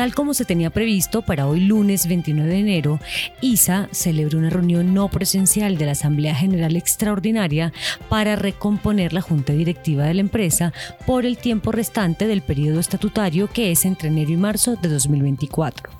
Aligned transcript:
Tal 0.00 0.14
como 0.14 0.32
se 0.32 0.46
tenía 0.46 0.70
previsto 0.70 1.20
para 1.20 1.46
hoy 1.46 1.60
lunes 1.60 2.06
29 2.06 2.50
de 2.50 2.58
enero, 2.58 3.00
ISA 3.42 3.86
celebró 3.92 4.38
una 4.38 4.48
reunión 4.48 4.94
no 4.94 5.08
presencial 5.08 5.76
de 5.76 5.84
la 5.84 5.92
Asamblea 5.92 6.34
General 6.34 6.74
Extraordinaria 6.74 7.74
para 8.08 8.34
recomponer 8.34 9.12
la 9.12 9.20
Junta 9.20 9.52
Directiva 9.52 10.04
de 10.04 10.14
la 10.14 10.22
empresa 10.22 10.72
por 11.04 11.26
el 11.26 11.36
tiempo 11.36 11.70
restante 11.70 12.26
del 12.26 12.40
periodo 12.40 12.80
estatutario 12.80 13.48
que 13.48 13.72
es 13.72 13.84
entre 13.84 14.08
enero 14.08 14.30
y 14.30 14.38
marzo 14.38 14.76
de 14.76 14.88
2024. 14.88 15.90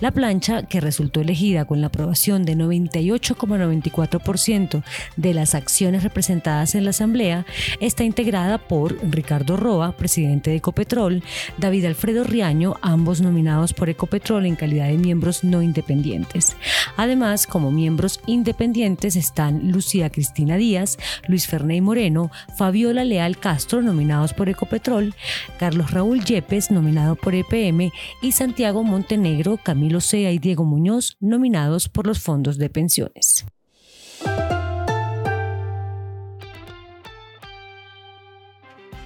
La 0.00 0.10
plancha, 0.10 0.62
que 0.62 0.80
resultó 0.80 1.20
elegida 1.20 1.64
con 1.64 1.80
la 1.80 1.86
aprobación 1.88 2.44
de 2.44 2.56
98,94% 2.56 4.82
de 5.16 5.34
las 5.34 5.54
acciones 5.54 6.02
representadas 6.02 6.74
en 6.74 6.84
la 6.84 6.90
Asamblea, 6.90 7.46
está 7.80 8.04
integrada 8.04 8.58
por 8.58 8.98
Ricardo 9.10 9.56
Roa, 9.56 9.92
presidente 9.92 10.50
de 10.50 10.56
Ecopetrol, 10.56 11.22
David 11.56 11.86
Alfredo 11.86 12.24
Riaño, 12.24 12.74
ambos 12.82 13.20
nominados 13.20 13.74
por 13.74 13.88
Ecopetrol 13.88 14.46
en 14.46 14.56
calidad 14.56 14.88
de 14.88 14.98
miembros 14.98 15.44
no 15.44 15.62
independientes. 15.62 16.56
Además, 16.96 17.46
como 17.46 17.70
miembros 17.70 18.20
independientes 18.26 19.16
están 19.16 19.72
Lucía 19.72 20.10
Cristina 20.10 20.56
Díaz, 20.56 20.98
Luis 21.26 21.46
Ferney 21.46 21.80
Moreno, 21.80 22.30
Fabiola 22.56 23.04
Leal 23.04 23.38
Castro, 23.38 23.82
nominados 23.82 24.34
por 24.34 24.48
Ecopetrol, 24.48 25.14
Carlos 25.58 25.90
Raúl 25.90 26.24
Yepes, 26.24 26.70
nominado 26.70 27.16
por 27.16 27.34
EPM, 27.34 27.92
y 28.22 28.32
Santiago 28.32 28.84
Montenegro, 28.84 29.57
Camilo 29.62 30.00
Sea 30.00 30.32
y 30.32 30.38
Diego 30.38 30.64
Muñoz, 30.64 31.16
nominados 31.20 31.88
por 31.88 32.06
los 32.06 32.20
fondos 32.20 32.58
de 32.58 32.70
pensiones. 32.70 33.44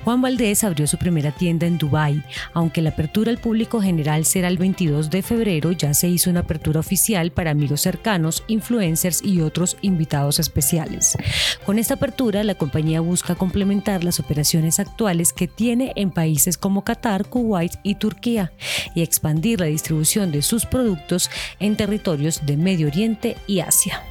Juan 0.04 0.20
Valdés 0.20 0.64
abrió 0.64 0.86
su 0.88 0.98
primera 0.98 1.30
tienda 1.30 1.66
en 1.66 1.78
Dubái. 1.78 2.22
Aunque 2.54 2.82
la 2.82 2.90
apertura 2.90 3.30
al 3.30 3.38
público 3.38 3.80
general 3.80 4.24
será 4.24 4.48
el 4.48 4.58
22 4.58 5.10
de 5.10 5.22
febrero, 5.22 5.70
ya 5.72 5.94
se 5.94 6.08
hizo 6.08 6.28
una 6.28 6.40
apertura 6.40 6.80
oficial 6.80 7.30
para 7.30 7.52
amigos 7.52 7.82
cercanos, 7.82 8.42
influencers 8.48 9.22
y 9.22 9.40
otros 9.40 9.76
invitados 9.80 10.40
especiales. 10.40 11.16
Con 11.64 11.78
esta 11.78 11.94
apertura, 11.94 12.42
la 12.42 12.56
compañía 12.56 13.00
busca 13.00 13.36
complementar 13.36 14.02
las 14.02 14.18
operaciones 14.18 14.80
actuales 14.80 15.32
que 15.32 15.46
tiene 15.46 15.92
en 15.94 16.10
países 16.10 16.58
como 16.58 16.82
Qatar, 16.82 17.26
Kuwait 17.26 17.74
y 17.84 17.94
Turquía 17.94 18.52
y 18.94 19.02
expandir 19.02 19.60
la 19.60 19.66
distribución 19.66 20.32
de 20.32 20.42
sus 20.42 20.66
productos 20.66 21.30
en 21.60 21.76
territorios 21.76 22.44
de 22.44 22.56
Medio 22.56 22.88
Oriente 22.88 23.36
y 23.46 23.60
Asia. 23.60 24.02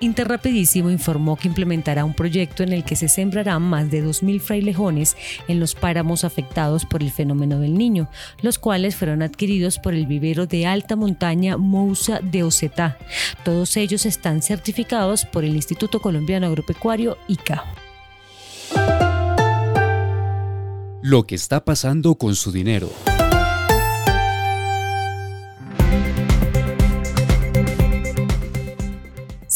Interrapidísimo 0.00 0.90
informó 0.90 1.36
que 1.36 1.48
implementará 1.48 2.04
un 2.04 2.12
proyecto 2.12 2.62
en 2.62 2.72
el 2.72 2.84
que 2.84 2.96
se 2.96 3.08
sembrarán 3.08 3.62
más 3.62 3.90
de 3.90 4.04
2.000 4.04 4.40
frailejones 4.40 5.16
en 5.48 5.58
los 5.58 5.74
páramos 5.74 6.22
afectados 6.24 6.84
por 6.84 7.02
el 7.02 7.10
fenómeno 7.10 7.60
del 7.60 7.78
niño, 7.78 8.08
los 8.42 8.58
cuales 8.58 8.94
fueron 8.94 9.22
adquiridos 9.22 9.78
por 9.78 9.94
el 9.94 10.06
vivero 10.06 10.46
de 10.46 10.66
alta 10.66 10.96
montaña 10.96 11.56
Mousa 11.56 12.20
de 12.20 12.42
Ocetá. 12.42 12.98
Todos 13.42 13.76
ellos 13.78 14.04
están 14.04 14.42
certificados 14.42 15.24
por 15.24 15.44
el 15.44 15.56
Instituto 15.56 16.00
Colombiano 16.00 16.46
Agropecuario 16.46 17.16
ICA. 17.26 17.64
Lo 21.00 21.26
que 21.26 21.36
está 21.36 21.64
pasando 21.64 22.16
con 22.16 22.34
su 22.34 22.52
dinero. 22.52 22.90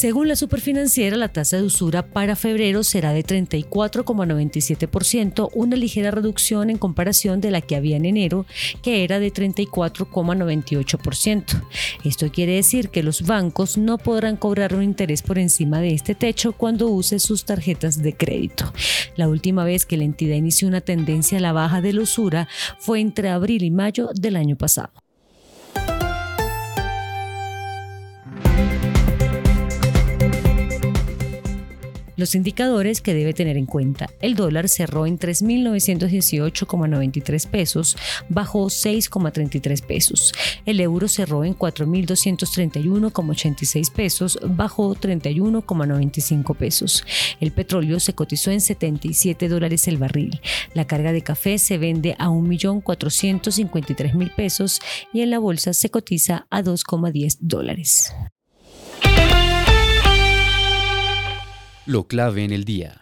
Según 0.01 0.27
la 0.27 0.35
superfinanciera, 0.35 1.15
la 1.15 1.27
tasa 1.27 1.57
de 1.57 1.63
usura 1.63 2.07
para 2.07 2.35
febrero 2.35 2.83
será 2.83 3.13
de 3.13 3.23
34,97%, 3.23 5.51
una 5.53 5.75
ligera 5.75 6.09
reducción 6.09 6.71
en 6.71 6.79
comparación 6.79 7.39
de 7.39 7.51
la 7.51 7.61
que 7.61 7.75
había 7.75 7.97
en 7.97 8.05
enero, 8.05 8.47
que 8.81 9.03
era 9.03 9.19
de 9.19 9.31
34,98%. 9.31 11.63
Esto 12.03 12.31
quiere 12.31 12.55
decir 12.55 12.89
que 12.89 13.03
los 13.03 13.21
bancos 13.21 13.77
no 13.77 13.99
podrán 13.99 14.37
cobrar 14.37 14.73
un 14.73 14.81
interés 14.81 15.21
por 15.21 15.37
encima 15.37 15.81
de 15.81 15.93
este 15.93 16.15
techo 16.15 16.53
cuando 16.53 16.87
use 16.87 17.19
sus 17.19 17.45
tarjetas 17.45 18.01
de 18.01 18.17
crédito. 18.17 18.73
La 19.17 19.29
última 19.29 19.63
vez 19.65 19.85
que 19.85 19.97
la 19.97 20.05
entidad 20.05 20.35
inició 20.35 20.67
una 20.67 20.81
tendencia 20.81 21.37
a 21.37 21.41
la 21.41 21.53
baja 21.53 21.79
de 21.79 21.93
la 21.93 22.01
usura 22.01 22.47
fue 22.79 23.01
entre 23.01 23.29
abril 23.29 23.61
y 23.61 23.69
mayo 23.69 24.09
del 24.15 24.35
año 24.35 24.55
pasado. 24.55 25.00
Los 32.21 32.35
indicadores 32.35 33.01
que 33.01 33.15
debe 33.15 33.33
tener 33.33 33.57
en 33.57 33.65
cuenta. 33.65 34.07
El 34.21 34.35
dólar 34.35 34.69
cerró 34.69 35.07
en 35.07 35.17
3.918,93 35.17 37.47
pesos, 37.47 37.97
bajó 38.29 38.67
6,33 38.67 39.83
pesos. 39.83 40.31
El 40.67 40.81
euro 40.81 41.07
cerró 41.07 41.43
en 41.43 41.57
4.231,86 41.57 43.91
pesos, 43.91 44.37
bajó 44.43 44.95
31,95 44.95 46.55
pesos. 46.55 47.03
El 47.39 47.53
petróleo 47.53 47.99
se 47.99 48.13
cotizó 48.13 48.51
en 48.51 48.61
77 48.61 49.49
dólares 49.49 49.87
el 49.87 49.97
barril. 49.97 50.41
La 50.75 50.85
carga 50.85 51.13
de 51.13 51.23
café 51.23 51.57
se 51.57 51.79
vende 51.79 52.15
a 52.19 52.27
1.453.000 52.27 54.35
pesos 54.35 54.79
y 55.11 55.21
en 55.21 55.31
la 55.31 55.39
bolsa 55.39 55.73
se 55.73 55.89
cotiza 55.89 56.45
a 56.51 56.61
2,10 56.61 57.37
dólares. 57.39 58.13
Lo 61.91 62.07
clave 62.07 62.45
en 62.45 62.53
el 62.53 62.63
día. 62.63 63.00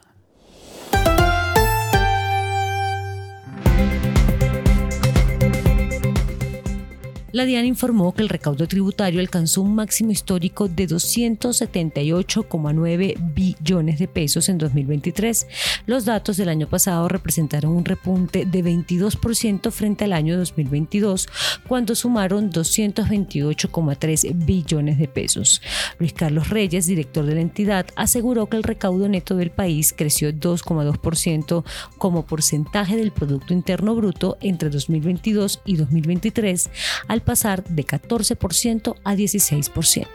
La 7.31 7.45
DIAN 7.45 7.65
informó 7.65 8.15
que 8.15 8.23
el 8.23 8.29
recaudo 8.29 8.67
tributario 8.67 9.19
alcanzó 9.19 9.61
un 9.61 9.75
máximo 9.75 10.09
histórico 10.09 10.67
de 10.67 10.87
278,9 10.87 13.33
billones 13.35 13.99
de 13.99 14.07
pesos 14.07 14.49
en 14.49 14.57
2023. 14.57 15.45
Los 15.85 16.05
datos 16.05 16.37
del 16.37 16.49
año 16.49 16.67
pasado 16.67 17.07
representaron 17.07 17.73
un 17.73 17.85
repunte 17.85 18.45
de 18.45 18.63
22% 18.63 19.69
frente 19.69 20.05
al 20.05 20.13
año 20.13 20.39
2022, 20.39 21.29
cuando 21.67 21.93
sumaron 21.93 22.51
228,3 22.51 24.45
billones 24.45 24.97
de 24.97 25.07
pesos. 25.07 25.61
Luis 25.99 26.13
Carlos 26.13 26.49
Reyes, 26.49 26.87
director 26.87 27.25
de 27.25 27.35
la 27.35 27.41
entidad, 27.41 27.85
aseguró 27.95 28.47
que 28.47 28.57
el 28.57 28.63
recaudo 28.63 29.07
neto 29.07 29.35
del 29.35 29.51
país 29.51 29.93
creció 29.95 30.31
2,2% 30.31 31.63
como 31.99 32.25
porcentaje 32.25 32.97
del 32.97 33.11
Producto 33.11 33.53
Interno 33.53 33.93
Bruto 33.93 34.39
entre 34.41 34.71
2022 34.71 35.61
y 35.65 35.75
2023, 35.75 36.71
al 37.07 37.18
pasar 37.19 37.63
de 37.63 37.85
14% 37.85 38.95
a 39.03 39.15
16%. 39.15 40.07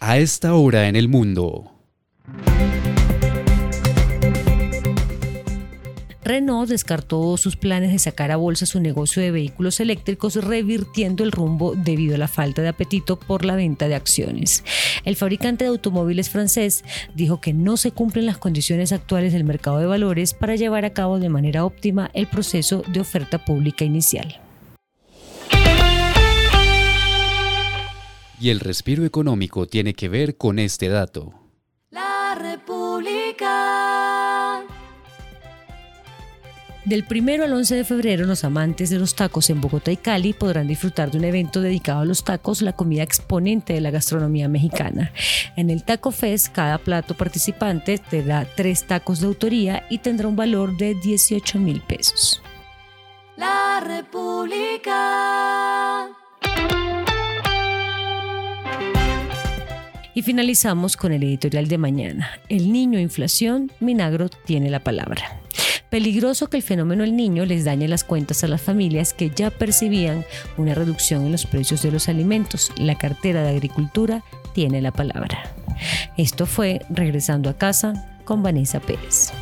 A 0.00 0.18
esta 0.18 0.54
hora 0.54 0.88
en 0.88 0.96
el 0.96 1.08
mundo. 1.08 1.75
Renault 6.26 6.68
descartó 6.68 7.36
sus 7.36 7.54
planes 7.54 7.92
de 7.92 8.00
sacar 8.00 8.32
a 8.32 8.36
bolsa 8.36 8.66
su 8.66 8.80
negocio 8.80 9.22
de 9.22 9.30
vehículos 9.30 9.78
eléctricos, 9.78 10.34
revirtiendo 10.34 11.22
el 11.22 11.30
rumbo 11.30 11.74
debido 11.76 12.16
a 12.16 12.18
la 12.18 12.26
falta 12.26 12.62
de 12.62 12.68
apetito 12.68 13.16
por 13.16 13.44
la 13.44 13.54
venta 13.54 13.86
de 13.86 13.94
acciones. 13.94 14.64
El 15.04 15.14
fabricante 15.14 15.62
de 15.62 15.68
automóviles 15.68 16.28
francés 16.28 16.84
dijo 17.14 17.40
que 17.40 17.52
no 17.52 17.76
se 17.76 17.92
cumplen 17.92 18.26
las 18.26 18.38
condiciones 18.38 18.90
actuales 18.90 19.32
del 19.32 19.44
mercado 19.44 19.78
de 19.78 19.86
valores 19.86 20.34
para 20.34 20.56
llevar 20.56 20.84
a 20.84 20.92
cabo 20.92 21.20
de 21.20 21.28
manera 21.28 21.64
óptima 21.64 22.10
el 22.12 22.26
proceso 22.26 22.82
de 22.92 22.98
oferta 22.98 23.44
pública 23.44 23.84
inicial. 23.84 24.40
Y 28.40 28.50
el 28.50 28.58
respiro 28.58 29.04
económico 29.04 29.68
tiene 29.68 29.94
que 29.94 30.08
ver 30.08 30.36
con 30.36 30.58
este 30.58 30.88
dato. 30.88 31.45
Del 36.86 37.04
1 37.10 37.42
al 37.42 37.52
11 37.52 37.74
de 37.74 37.84
febrero, 37.84 38.26
los 38.26 38.44
amantes 38.44 38.90
de 38.90 39.00
los 39.00 39.16
tacos 39.16 39.50
en 39.50 39.60
Bogotá 39.60 39.90
y 39.90 39.96
Cali 39.96 40.32
podrán 40.32 40.68
disfrutar 40.68 41.10
de 41.10 41.18
un 41.18 41.24
evento 41.24 41.60
dedicado 41.60 42.02
a 42.02 42.04
los 42.04 42.22
tacos, 42.22 42.62
la 42.62 42.74
comida 42.74 43.02
exponente 43.02 43.72
de 43.72 43.80
la 43.80 43.90
gastronomía 43.90 44.48
mexicana. 44.48 45.10
En 45.56 45.70
el 45.70 45.82
Taco 45.82 46.12
Fest, 46.12 46.52
cada 46.52 46.78
plato 46.78 47.14
participante 47.14 47.98
te 47.98 48.22
da 48.22 48.44
tres 48.44 48.84
tacos 48.84 49.18
de 49.18 49.26
autoría 49.26 49.84
y 49.90 49.98
tendrá 49.98 50.28
un 50.28 50.36
valor 50.36 50.76
de 50.76 50.94
18 50.94 51.58
mil 51.58 51.80
pesos. 51.80 52.40
La 53.36 53.80
República. 53.84 54.94
Y 60.14 60.22
finalizamos 60.22 60.96
con 60.96 61.10
el 61.10 61.24
editorial 61.24 61.66
de 61.66 61.78
mañana. 61.78 62.30
El 62.48 62.70
niño 62.70 63.00
inflación, 63.00 63.72
Minagro 63.80 64.28
tiene 64.28 64.70
la 64.70 64.84
palabra. 64.84 65.40
Peligroso 65.96 66.48
que 66.48 66.58
el 66.58 66.62
fenómeno 66.62 67.04
del 67.04 67.16
niño 67.16 67.46
les 67.46 67.64
dañe 67.64 67.88
las 67.88 68.04
cuentas 68.04 68.44
a 68.44 68.48
las 68.48 68.60
familias 68.60 69.14
que 69.14 69.30
ya 69.30 69.48
percibían 69.48 70.26
una 70.58 70.74
reducción 70.74 71.24
en 71.24 71.32
los 71.32 71.46
precios 71.46 71.80
de 71.80 71.90
los 71.90 72.10
alimentos. 72.10 72.70
La 72.76 72.98
cartera 72.98 73.42
de 73.42 73.48
Agricultura 73.48 74.22
tiene 74.52 74.82
la 74.82 74.92
palabra. 74.92 75.54
Esto 76.18 76.44
fue 76.44 76.82
Regresando 76.90 77.48
a 77.48 77.56
casa 77.56 78.20
con 78.26 78.42
Vanessa 78.42 78.78
Pérez. 78.78 79.32